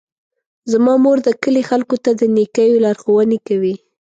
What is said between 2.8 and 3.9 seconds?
لارښوونې کوي.